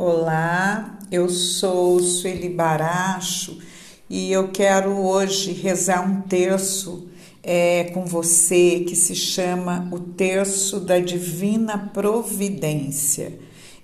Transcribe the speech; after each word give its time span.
Olá, 0.00 0.96
eu 1.10 1.28
sou 1.28 1.98
Sueli 1.98 2.48
Baracho 2.48 3.58
e 4.08 4.30
eu 4.30 4.46
quero 4.52 4.96
hoje 4.96 5.50
rezar 5.50 6.08
um 6.08 6.20
terço 6.20 7.08
é, 7.42 7.82
com 7.92 8.06
você 8.06 8.84
que 8.86 8.94
se 8.94 9.16
chama 9.16 9.88
o 9.90 9.98
Terço 9.98 10.78
da 10.78 11.00
Divina 11.00 11.90
Providência. 11.92 13.40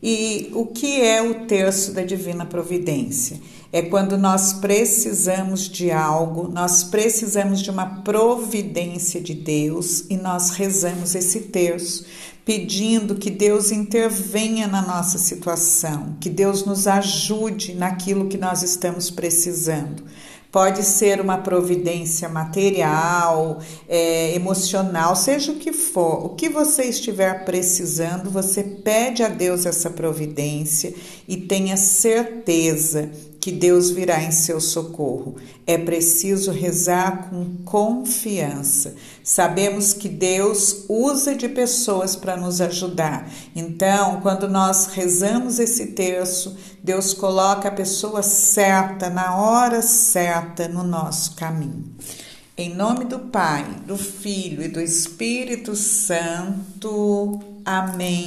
E 0.06 0.50
o 0.52 0.66
que 0.66 1.00
é 1.00 1.22
o 1.22 1.46
terço 1.46 1.92
da 1.92 2.02
Divina 2.02 2.44
Providência? 2.44 3.40
É 3.72 3.80
quando 3.80 4.18
nós 4.18 4.52
precisamos 4.52 5.62
de 5.62 5.90
algo, 5.90 6.46
nós 6.46 6.84
precisamos 6.84 7.62
de 7.62 7.70
uma 7.70 8.02
providência 8.02 9.18
de 9.18 9.32
Deus 9.32 10.04
e 10.10 10.18
nós 10.18 10.50
rezamos 10.50 11.14
esse 11.14 11.40
terço, 11.40 12.04
pedindo 12.44 13.14
que 13.14 13.30
Deus 13.30 13.72
intervenha 13.72 14.68
na 14.68 14.82
nossa 14.82 15.16
situação, 15.16 16.14
que 16.20 16.28
Deus 16.28 16.66
nos 16.66 16.86
ajude 16.86 17.72
naquilo 17.72 18.28
que 18.28 18.36
nós 18.36 18.62
estamos 18.62 19.08
precisando. 19.08 20.04
Pode 20.54 20.84
ser 20.84 21.20
uma 21.20 21.38
providência 21.38 22.28
material, 22.28 23.58
é, 23.88 24.36
emocional, 24.36 25.16
seja 25.16 25.50
o 25.50 25.56
que 25.56 25.72
for. 25.72 26.26
O 26.26 26.28
que 26.28 26.48
você 26.48 26.84
estiver 26.84 27.44
precisando, 27.44 28.30
você 28.30 28.62
pede 28.62 29.24
a 29.24 29.28
Deus 29.28 29.66
essa 29.66 29.90
providência 29.90 30.94
e 31.26 31.36
tenha 31.36 31.76
certeza 31.76 33.10
que 33.44 33.52
Deus 33.52 33.90
virá 33.90 34.22
em 34.22 34.30
seu 34.30 34.58
socorro. 34.58 35.36
É 35.66 35.76
preciso 35.76 36.50
rezar 36.50 37.28
com 37.28 37.56
confiança. 37.62 38.94
Sabemos 39.22 39.92
que 39.92 40.08
Deus 40.08 40.86
usa 40.88 41.34
de 41.34 41.46
pessoas 41.46 42.16
para 42.16 42.38
nos 42.38 42.62
ajudar. 42.62 43.30
Então, 43.54 44.22
quando 44.22 44.48
nós 44.48 44.86
rezamos 44.86 45.58
esse 45.58 45.88
terço, 45.88 46.56
Deus 46.82 47.12
coloca 47.12 47.68
a 47.68 47.72
pessoa 47.72 48.22
certa, 48.22 49.10
na 49.10 49.36
hora 49.36 49.82
certa, 49.82 50.66
no 50.66 50.82
nosso 50.82 51.34
caminho. 51.34 51.84
Em 52.56 52.74
nome 52.74 53.04
do 53.04 53.18
Pai, 53.18 53.66
do 53.86 53.98
Filho 53.98 54.62
e 54.62 54.68
do 54.68 54.80
Espírito 54.80 55.76
Santo. 55.76 57.40
Amém. 57.62 58.26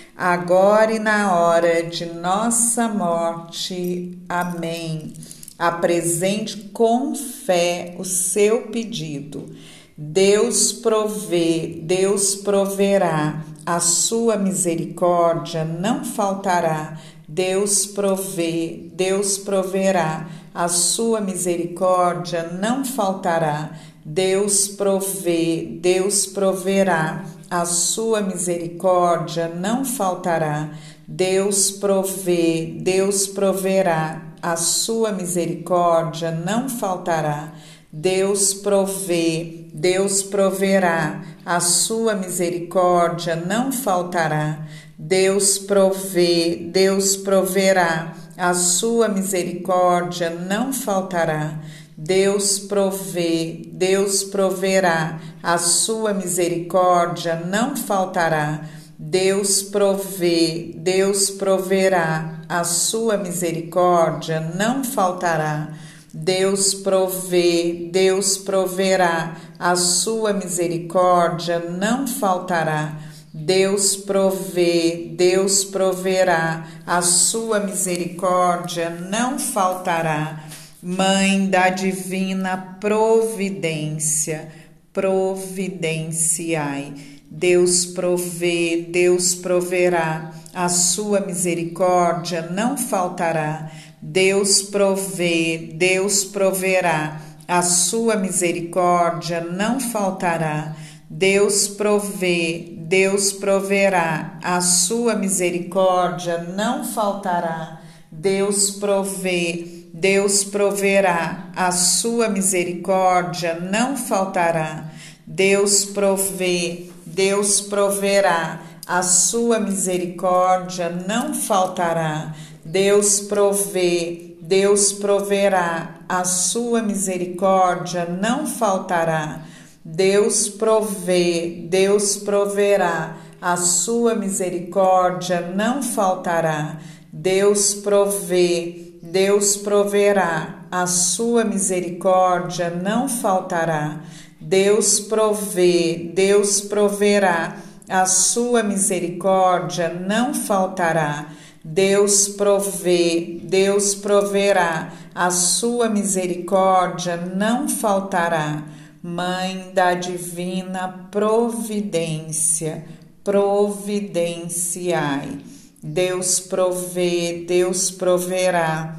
agora 0.15 0.93
e 0.93 0.99
na 0.99 1.35
hora 1.35 1.83
de 1.83 2.05
nossa 2.05 2.87
morte. 2.87 4.17
Amém. 4.27 5.13
Apresente 5.57 6.69
com 6.73 7.15
fé 7.15 7.95
o 7.97 8.03
seu 8.03 8.63
pedido. 8.67 9.49
Deus 9.97 10.71
provê, 10.71 11.79
Deus 11.83 12.35
proverá 12.35 13.43
a 13.65 13.79
sua 13.79 14.37
misericórdia 14.37 15.63
não 15.63 16.03
faltará. 16.03 16.97
Deus 17.27 17.85
provê, 17.85 18.89
Deus 18.93 19.37
proverá, 19.37 20.27
a 20.53 20.67
sua 20.67 21.21
misericórdia 21.21 22.49
não 22.59 22.83
faltará. 22.83 23.71
Deus 24.03 24.67
provê, 24.67 25.77
Deus 25.79 26.25
proverá, 26.25 27.23
a 27.49 27.65
sua 27.65 28.21
misericórdia 28.21 29.47
não 29.47 29.85
faltará. 29.85 30.71
Deus 31.07 31.69
provê, 31.69 32.77
Deus 32.79 33.27
proverá, 33.27 34.21
a 34.41 34.55
sua 34.55 35.11
misericórdia 35.11 36.31
não 36.31 36.67
faltará. 36.67 37.53
Deus 37.93 38.53
provê, 38.53 39.65
Deus 39.73 40.23
proverá, 40.23 41.21
a 41.45 41.59
sua 41.59 42.15
misericórdia 42.15 43.35
não 43.35 43.71
faltará. 43.71 44.65
Deus 44.97 45.59
provê, 45.59 46.69
Deus 46.71 47.17
proverá, 47.17 48.15
a 48.37 48.53
sua 48.53 49.07
misericórdia 49.07 50.29
não 50.29 50.71
faltará. 50.71 51.59
Deus 52.03 52.57
provê, 52.57 53.61
Deus 53.73 54.23
proverá, 54.23 55.19
a 55.43 55.59
sua 55.59 56.15
misericórdia 56.15 57.35
não 57.35 57.77
faltará. 57.77 58.65
Deus 58.97 59.61
provê, 59.61 60.73
Deus 60.77 61.29
proverá, 61.29 62.41
a 62.49 62.63
sua 62.63 63.17
misericórdia 63.17 64.39
não 64.39 64.83
faltará. 64.83 65.73
Deus 66.11 66.73
provê, 66.73 67.89
Deus 67.91 68.35
proverá, 68.35 69.37
a 69.59 69.75
sua 69.75 70.33
misericórdia 70.33 71.59
não 71.59 72.07
faltará. 72.07 72.95
Deus 73.31 73.95
provê, 73.95 75.13
Deus 75.15 75.63
proverá, 75.63 76.65
a 76.83 77.03
sua 77.03 77.59
misericórdia 77.59 78.89
não 78.89 79.37
faltará. 79.37 80.49
Mãe 80.83 81.47
da 81.47 81.69
divina 81.69 82.57
providência, 82.79 84.51
providenciai. 84.91 86.95
Deus 87.29 87.85
provê, 87.85 88.87
Deus 88.89 89.35
proverá, 89.35 90.33
a 90.51 90.67
sua 90.69 91.19
misericórdia 91.19 92.49
não 92.49 92.75
faltará. 92.75 93.69
Deus 94.01 94.63
provê, 94.63 95.69
Deus 95.75 96.25
proverá, 96.25 97.21
a 97.47 97.61
sua 97.61 98.15
misericórdia 98.15 99.39
não 99.39 99.79
faltará. 99.79 100.75
Deus 101.07 101.67
provê, 101.67 102.73
Deus 102.75 103.31
proverá, 103.31 104.39
a 104.43 104.59
sua 104.61 105.13
misericórdia 105.13 106.39
não 106.39 106.83
faltará. 106.83 107.81
Deus 108.11 108.71
provê, 108.71 109.80
Deus 110.01 110.43
proverá, 110.43 111.51
a 111.55 111.71
sua 111.71 112.27
misericórdia 112.27 113.59
não 113.59 113.95
faltará. 113.95 114.85
Deus 115.27 115.85
provê, 115.85 116.87
Deus 117.05 117.61
proverá, 117.61 118.61
a 118.87 119.03
sua 119.03 119.59
misericórdia 119.59 120.89
não 120.89 121.35
faltará. 121.35 122.33
Deus 122.65 123.19
provê, 123.19 124.37
Deus 124.41 124.91
proverá, 124.91 125.99
a 126.09 126.23
sua 126.23 126.81
misericórdia 126.81 128.05
não 128.05 128.47
faltará. 128.47 129.43
Deus 129.85 130.49
provê, 130.49 131.67
Deus 131.69 132.17
proverá, 132.17 133.17
a 133.39 133.55
sua 133.55 134.15
misericórdia 134.15 135.41
não 135.41 135.83
faltará. 135.83 136.79
Deus 137.13 137.75
provê, 137.75 138.90
Deus 139.11 139.57
proverá, 139.57 140.63
a 140.71 140.87
sua 140.87 141.43
misericórdia 141.43 142.69
não 142.69 143.09
faltará. 143.09 143.99
Deus 144.39 145.01
provê, 145.01 146.09
Deus 146.15 146.61
proverá, 146.61 147.57
a 147.89 148.05
sua 148.05 148.63
misericórdia 148.63 149.89
não 149.89 150.33
faltará. 150.33 151.25
Deus 151.61 152.29
provê, 152.29 153.41
Deus 153.43 153.95
proverá, 153.95 154.93
a 155.13 155.29
sua 155.29 155.89
misericórdia 155.89 157.17
não 157.17 157.67
faltará. 157.67 158.63
Mãe 159.03 159.71
da 159.73 159.93
divina 159.93 161.09
providência, 161.11 162.85
providenciai. 163.25 165.50
Deus 165.83 166.39
provê, 166.39 167.43
Deus 167.47 167.89
proverá, 167.89 168.97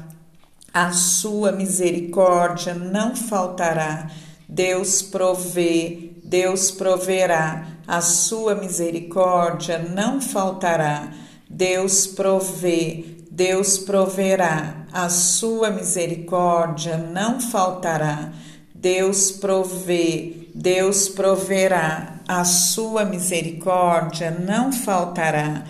a 0.73 0.91
sua 0.91 1.51
misericórdia 1.53 2.73
não 2.73 3.15
faltará. 3.15 4.09
Deus 4.49 5.01
provê, 5.01 6.11
Deus 6.25 6.71
proverá, 6.71 7.67
a 7.87 8.01
sua 8.01 8.55
misericórdia 8.55 9.77
não 9.77 10.19
faltará. 10.19 11.13
Deus 11.49 12.05
provê, 12.05 13.05
Deus 13.31 13.77
proverá, 13.77 14.85
a 14.91 15.07
sua 15.09 15.69
misericórdia 15.69 16.97
não 16.97 17.39
faltará. 17.39 18.33
Deus 18.75 19.31
provê, 19.31 20.49
Deus 20.53 21.07
proverá, 21.07 22.19
a 22.27 22.43
sua 22.43 23.05
misericórdia 23.05 24.31
não 24.31 24.73
faltará. 24.73 25.63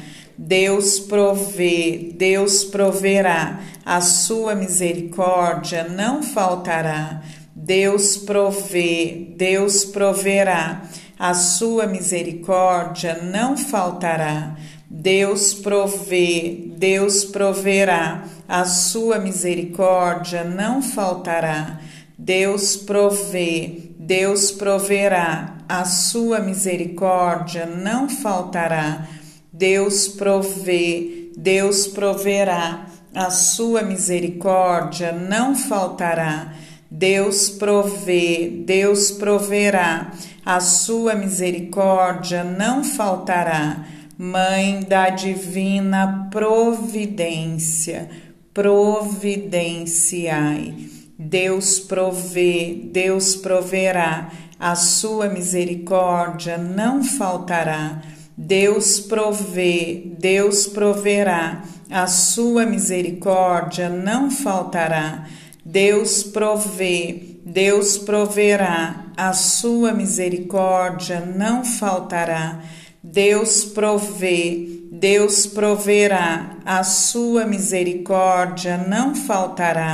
Deus 0.45 0.99
provê, 0.99 2.11
Deus 2.17 2.65
proverá, 2.65 3.61
a 3.85 4.01
sua 4.01 4.53
misericórdia 4.53 5.85
não 5.85 6.21
faltará. 6.21 7.23
Deus 7.55 8.17
provê, 8.17 9.29
Deus 9.37 9.85
proverá, 9.85 10.81
a 11.17 11.33
sua 11.33 11.87
misericórdia 11.87 13.21
não 13.23 13.55
faltará. 13.55 14.57
Deus 14.89 15.53
provê, 15.53 16.65
Deus 16.77 17.23
proverá, 17.23 18.25
a 18.45 18.65
sua 18.65 19.19
misericórdia 19.19 20.43
não 20.43 20.81
faltará. 20.81 21.79
Deus 22.17 22.75
provê, 22.75 23.91
Deus 23.97 24.51
proverá, 24.51 25.55
a 25.69 25.85
sua 25.85 26.39
misericórdia 26.39 27.65
não 27.65 28.09
faltará. 28.09 29.07
Deus 29.53 30.07
provê, 30.07 31.29
Deus 31.37 31.85
proverá, 31.85 32.87
a 33.13 33.29
sua 33.29 33.83
misericórdia 33.83 35.11
não 35.11 35.55
faltará. 35.55 36.55
Deus 36.89 37.51
provê, 37.51 38.49
Deus 38.65 39.11
proverá, 39.11 40.11
a 40.43 40.59
sua 40.59 41.13
misericórdia 41.13 42.43
não 42.43 42.83
faltará. 42.83 43.85
Mãe 44.17 44.79
da 44.87 45.11
divina 45.11 46.29
providência, 46.31 48.09
providenciai. 48.55 50.73
Deus 51.17 51.79
provê, 51.79 52.81
Deus 52.91 53.35
proverá, 53.35 54.29
a 54.59 54.75
sua 54.75 55.29
misericórdia 55.29 56.57
não 56.57 57.03
faltará. 57.03 58.01
Deus 58.37 58.99
provê, 58.99 60.11
Deus 60.19 60.65
proverá, 60.65 61.63
a 61.89 62.07
sua 62.07 62.65
misericórdia 62.65 63.89
não 63.89 64.31
faltará. 64.31 65.27
Deus 65.63 66.23
provê, 66.23 67.37
Deus 67.45 67.97
proverá, 67.97 69.05
a 69.15 69.33
sua 69.33 69.93
misericórdia 69.93 71.19
não 71.19 71.63
faltará. 71.63 72.59
Deus 73.03 73.65
provê, 73.65 74.67
Deus 74.91 75.45
proverá, 75.45 76.57
a 76.65 76.83
sua 76.83 77.45
misericórdia 77.45 78.77
não 78.77 79.13
faltará. 79.13 79.93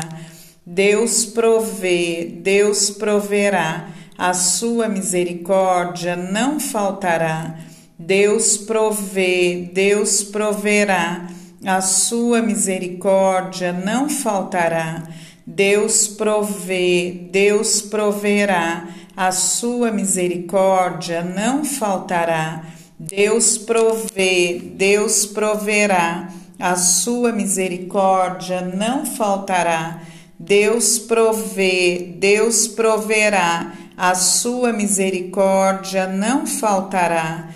Deus 0.66 1.26
provê, 1.26 2.40
Deus 2.42 2.92
proverá, 2.92 3.90
a 4.18 4.34
sua 4.34 4.88
misericórdia 4.88 6.16
não 6.16 6.60
faltará. 6.60 7.58
Deus 8.02 8.56
provê, 8.56 9.70
Deus 9.74 10.24
proverá, 10.24 11.28
a 11.66 11.82
sua 11.82 12.42
misericórdia 12.42 13.74
não 13.74 14.08
faltará. 14.08 15.04
Deus 15.46 16.08
provê, 16.08 17.28
Deus 17.30 17.82
proverá, 17.82 18.88
a 19.18 19.34
sua 19.34 19.92
misericórdia 19.92 21.22
não 21.22 21.66
faltará. 21.66 22.64
Deus 22.98 23.58
provê, 23.58 24.62
Deus 24.76 25.26
proverá, 25.26 26.30
a 26.58 26.78
sua 26.78 27.34
misericórdia 27.34 28.62
não 28.62 29.06
faltará. 29.06 30.04
Deus 30.40 30.98
provê, 31.00 32.16
Deus 32.18 32.66
proverá, 32.66 33.74
a 33.98 34.16
sua 34.16 34.72
misericórdia 34.72 36.08
não 36.08 36.48
faltará. 36.48 37.50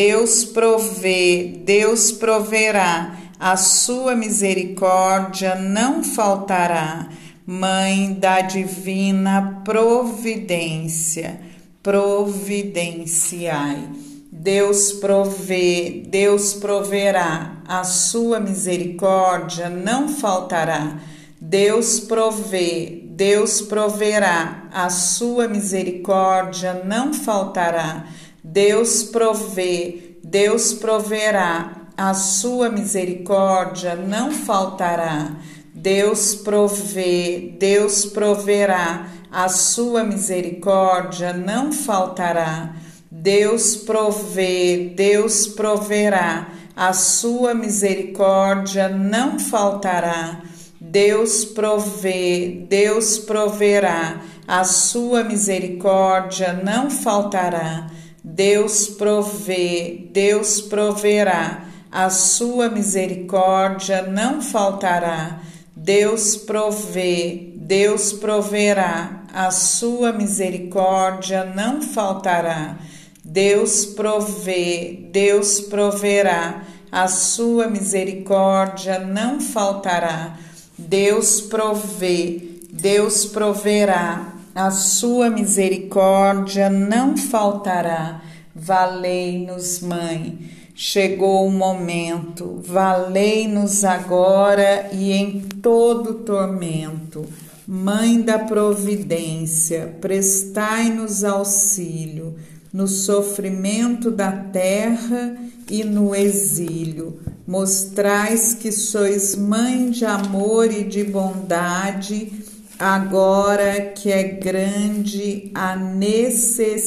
Deus 0.00 0.44
provê, 0.44 1.60
Deus 1.64 2.12
proverá, 2.12 3.18
a 3.36 3.56
sua 3.56 4.14
misericórdia 4.14 5.56
não 5.56 6.04
faltará. 6.04 7.08
Mãe 7.44 8.14
da 8.14 8.40
divina 8.40 9.60
providência, 9.64 11.40
providenciai. 11.82 13.88
Deus 14.30 14.92
provê, 14.92 16.04
Deus 16.06 16.54
proverá, 16.54 17.56
a 17.66 17.82
sua 17.82 18.38
misericórdia 18.38 19.68
não 19.68 20.08
faltará. 20.08 20.96
Deus 21.40 21.98
provê, 21.98 23.02
Deus 23.04 23.62
proverá, 23.62 24.68
a 24.72 24.88
sua 24.90 25.48
misericórdia 25.48 26.84
não 26.84 27.12
faltará. 27.12 28.06
Deus 28.50 29.02
provê, 29.02 30.16
Deus 30.24 30.72
proverá, 30.72 31.88
a 31.94 32.14
sua 32.14 32.70
misericórdia 32.70 33.94
não 33.94 34.30
faltará. 34.32 35.36
Deus 35.74 36.34
provê, 36.34 37.54
Deus 37.58 38.06
proverá, 38.06 39.06
a 39.30 39.50
sua 39.50 40.02
misericórdia 40.02 41.34
não 41.34 41.70
faltará. 41.72 42.74
Deus 43.10 43.76
provê, 43.76 44.94
Deus 44.96 45.46
proverá, 45.46 46.48
a 46.74 46.94
sua 46.94 47.52
misericórdia 47.52 48.88
não 48.88 49.38
faltará. 49.38 50.40
Deus 50.80 51.44
provê, 51.44 52.64
Deus 52.66 53.18
proverá, 53.18 54.22
a 54.46 54.64
sua 54.64 55.22
misericórdia 55.22 56.54
não 56.54 56.90
faltará. 56.90 57.97
Deus 58.34 58.88
provê, 58.88 60.06
Deus 60.12 60.60
proverá, 60.60 61.64
a 61.90 62.10
sua 62.10 62.68
misericórdia 62.68 64.02
não 64.02 64.42
faltará. 64.42 65.40
Deus 65.74 66.36
provê, 66.36 67.54
Deus 67.56 68.12
proverá, 68.12 69.24
a 69.32 69.50
sua 69.50 70.12
misericórdia 70.12 71.44
não 71.44 71.80
faltará. 71.80 72.76
Deus 73.24 73.86
provê, 73.86 75.08
Deus 75.10 75.60
proverá, 75.60 76.64
a 76.92 77.08
sua 77.08 77.66
misericórdia 77.66 78.98
não 78.98 79.40
faltará. 79.40 80.36
Deus 80.76 81.40
provê, 81.40 82.42
Deus 82.70 83.24
proverá, 83.24 84.37
a 84.58 84.72
sua 84.72 85.30
misericórdia 85.30 86.68
não 86.68 87.16
faltará. 87.16 88.20
Valei-nos, 88.52 89.78
Mãe. 89.78 90.50
Chegou 90.74 91.46
o 91.46 91.52
momento, 91.52 92.60
valei-nos 92.64 93.84
agora 93.84 94.90
e 94.92 95.12
em 95.12 95.42
todo 95.62 96.14
tormento. 96.14 97.24
Mãe 97.68 98.20
da 98.20 98.36
providência, 98.36 99.96
prestai-nos 100.00 101.22
auxílio 101.22 102.34
no 102.72 102.88
sofrimento 102.88 104.10
da 104.10 104.32
terra 104.32 105.36
e 105.70 105.84
no 105.84 106.16
exílio. 106.16 107.20
Mostrais 107.46 108.54
que 108.54 108.72
sois 108.72 109.36
mãe 109.36 109.90
de 109.90 110.04
amor 110.04 110.70
e 110.72 110.82
de 110.82 111.04
bondade, 111.04 112.47
agora 112.78 113.80
que 113.80 114.12
é 114.12 114.22
grande 114.22 115.50
a 115.54 115.74
necessidade. 115.74 116.86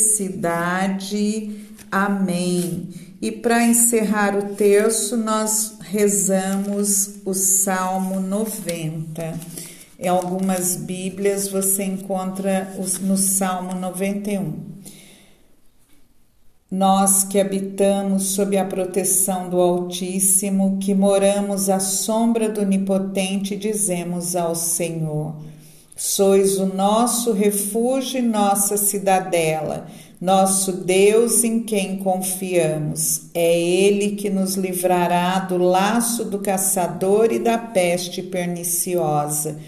Amém. 1.92 2.88
E 3.22 3.32
para 3.32 3.64
encerrar 3.64 4.36
o 4.36 4.56
terço, 4.56 5.18
nós 5.18 5.78
rezamos 5.82 7.18
o 7.26 7.34
Salmo 7.34 8.20
90. 8.20 9.38
Em 10.00 10.08
algumas 10.08 10.76
Bíblias 10.76 11.48
você 11.48 11.84
encontra 11.84 12.74
no 13.02 13.16
Salmo 13.18 13.76
91. 13.76 14.72
Nós 16.72 17.26
que 17.26 17.38
habitamos 17.40 18.28
sob 18.28 18.58
a 18.58 18.64
proteção 18.64 19.50
do 19.50 19.60
Altíssimo, 19.60 20.80
que 20.80 20.96
moramos 20.96 21.70
à 21.70 21.80
sombra 21.80 22.50
do 22.50 22.62
Onipotente, 22.62 23.58
dizemos 23.58 24.36
ao 24.38 24.56
Senhor: 24.56 25.36
Sois 26.04 26.58
o 26.58 26.66
nosso 26.66 27.32
refúgio 27.32 28.18
e 28.18 28.24
nossa 28.24 28.76
cidadela, 28.76 29.86
nosso 30.20 30.72
Deus 30.72 31.44
em 31.44 31.60
quem 31.60 31.98
confiamos. 31.98 33.30
É 33.36 33.62
Ele 33.62 34.16
que 34.16 34.28
nos 34.28 34.56
livrará 34.56 35.38
do 35.42 35.60
laço 35.60 36.26
do 36.26 36.40
caçador 36.40 37.32
e 37.32 37.38
da 37.38 37.56
peste 37.56 38.24
perniciosa. 38.24 39.60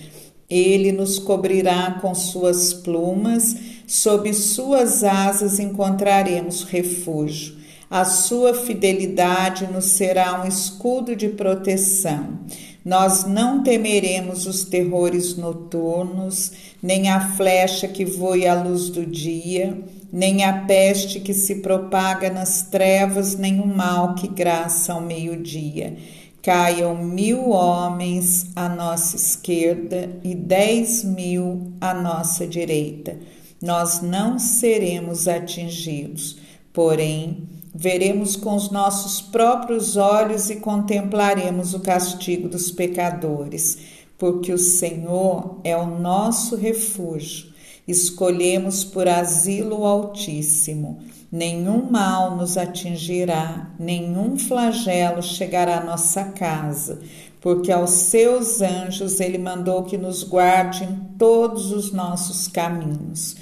Ele 0.50 0.92
nos 0.92 1.20
cobrirá 1.20 2.00
com 2.02 2.16
suas 2.16 2.74
plumas 2.74 3.56
sob 3.86 4.34
suas 4.34 5.04
asas 5.04 5.60
encontraremos 5.60 6.64
refúgio. 6.64 7.58
A 7.92 8.06
sua 8.06 8.56
fidelidade 8.56 9.68
nos 9.72 9.86
será 9.86 10.42
um 10.42 10.48
escudo 10.48 11.16
de 11.16 11.30
proteção. 11.30 12.40
Nós 12.84 13.24
não 13.24 13.64
temeremos 13.64 14.46
os 14.46 14.66
terrores 14.66 15.38
noturnos, 15.38 16.52
nem 16.82 17.10
a 17.10 17.36
flecha 17.36 17.88
que 17.88 18.04
voe 18.04 18.46
à 18.46 18.62
luz 18.62 18.90
do 18.90 19.06
dia, 19.06 19.78
nem 20.12 20.44
a 20.44 20.66
peste 20.66 21.22
que 21.22 21.34
se 21.34 21.56
propaga 21.56 22.30
nas 22.30 22.64
trevas, 22.64 23.36
nem 23.36 23.62
o 23.62 23.66
mal 23.66 24.16
que 24.16 24.28
graça 24.28 24.92
ao 24.92 25.02
meio-dia. 25.02 25.96
Caiam 26.42 27.02
mil 27.06 27.52
homens 27.52 28.48
à 28.54 28.68
nossa 28.68 29.16
esquerda 29.16 30.10
e 30.22 30.36
dez 30.36 31.06
mil 31.06 31.72
à 31.80 31.94
nossa 31.94 32.46
direita. 32.46 33.18
Nós 33.62 34.02
não 34.02 34.38
seremos 34.38 35.26
atingidos, 35.26 36.38
porém, 36.74 37.48
veremos 37.74 38.36
com 38.36 38.56
os 38.56 38.70
nossos 38.70 39.20
próprios 39.20 39.98
olhos 39.98 40.50
e 40.50 40.58
contemplaremos 40.58 41.74
o 41.74 41.80
castigo 41.80 42.48
dos 42.48 42.70
pecadores, 42.70 43.78
porque 44.18 44.54
o 44.54 44.58
Senhor 44.58 45.60
é 45.64 45.76
o 45.76 46.00
nosso 46.00 46.56
refúgio. 46.56 47.52
Escolhemos 47.88 48.84
por 48.84 49.08
asilo 49.08 49.80
o 49.80 49.86
Altíssimo. 49.86 51.00
Nenhum 51.32 51.90
mal 51.90 52.38
nos 52.38 52.58
atingirá, 52.58 53.72
nenhum 53.80 54.38
flagelo 54.38 55.24
chegará 55.24 55.80
à 55.80 55.84
nossa 55.84 56.26
casa, 56.26 57.02
porque 57.42 57.72
aos 57.72 57.90
seus 57.90 58.62
anjos 58.62 59.20
ele 59.20 59.40
mandou 59.40 59.84
que 59.84 59.98
nos 59.98 60.24
guarde 60.24 60.84
em 60.84 60.96
todos 61.18 61.72
os 61.72 61.92
nossos 61.92 62.48
caminhos. 62.48 63.36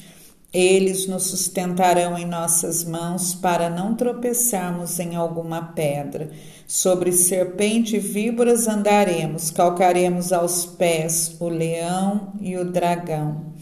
Eles 0.53 1.07
nos 1.07 1.27
sustentarão 1.27 2.17
em 2.17 2.25
nossas 2.25 2.83
mãos 2.83 3.33
para 3.33 3.69
não 3.69 3.95
tropeçarmos 3.95 4.99
em 4.99 5.15
alguma 5.15 5.61
pedra. 5.61 6.29
Sobre 6.67 7.13
serpente 7.13 7.95
e 7.95 7.99
víboras 7.99 8.67
andaremos, 8.67 9.49
calcaremos 9.49 10.33
aos 10.33 10.65
pés 10.65 11.37
o 11.39 11.47
leão 11.47 12.33
e 12.41 12.57
o 12.57 12.65
dragão. 12.65 13.53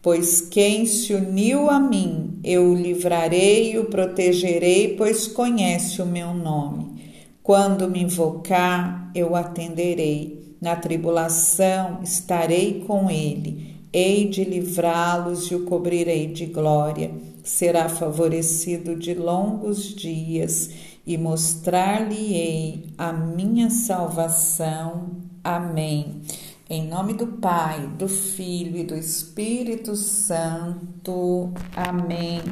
Pois 0.00 0.40
quem 0.40 0.86
se 0.86 1.12
uniu 1.14 1.68
a 1.68 1.80
mim, 1.80 2.38
eu 2.44 2.70
o 2.70 2.76
livrarei 2.76 3.72
e 3.72 3.78
o 3.78 3.86
protegerei, 3.86 4.94
pois 4.96 5.26
conhece 5.26 6.00
o 6.00 6.06
meu 6.06 6.32
nome. 6.32 6.94
Quando 7.42 7.90
me 7.90 8.02
invocar, 8.02 9.10
eu 9.16 9.34
atenderei. 9.34 10.54
Na 10.60 10.76
tribulação 10.76 11.98
estarei 12.04 12.84
com 12.86 13.10
ele 13.10 13.75
hei 13.96 14.28
de 14.28 14.44
livrá-los 14.44 15.50
e 15.50 15.54
o 15.54 15.64
cobrirei 15.64 16.26
de 16.26 16.44
glória. 16.44 17.10
Será 17.42 17.88
favorecido 17.88 18.94
de 18.94 19.14
longos 19.14 19.94
dias 19.94 20.68
e 21.06 21.16
mostrar-lhe-ei 21.16 22.84
a 22.98 23.10
minha 23.10 23.70
salvação. 23.70 25.12
Amém. 25.42 26.20
Em 26.68 26.86
nome 26.86 27.14
do 27.14 27.26
Pai, 27.26 27.88
do 27.96 28.06
Filho 28.06 28.76
e 28.76 28.84
do 28.84 28.94
Espírito 28.94 29.96
Santo. 29.96 31.54
Amém. 31.74 32.42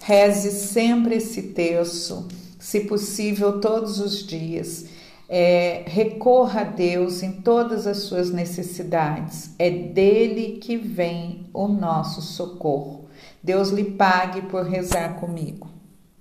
Reze 0.00 0.50
sempre 0.50 1.16
esse 1.16 1.42
terço, 1.42 2.26
se 2.58 2.80
possível, 2.80 3.60
todos 3.60 4.00
os 4.00 4.26
dias 4.26 4.86
é, 5.32 5.84
recorra 5.86 6.62
a 6.62 6.64
Deus 6.64 7.22
em 7.22 7.40
todas 7.40 7.86
as 7.86 7.98
suas 7.98 8.32
necessidades. 8.32 9.54
É 9.60 9.70
dele 9.70 10.58
que 10.58 10.76
vem 10.76 11.46
o 11.54 11.68
nosso 11.68 12.20
socorro. 12.20 13.04
Deus 13.40 13.68
lhe 13.70 13.84
pague 13.92 14.42
por 14.42 14.64
rezar 14.64 15.20
comigo. 15.20 15.68